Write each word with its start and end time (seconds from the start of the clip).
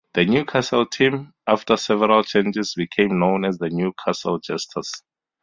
The 0.15 0.25
Newcastle 0.25 0.87
team, 0.87 1.31
after 1.45 1.77
several 1.77 2.23
changes 2.23 2.73
became 2.75 3.19
known 3.19 3.45
as 3.45 3.59
the 3.59 3.69
Newcastle 3.69 4.39
Jesters. 4.39 5.03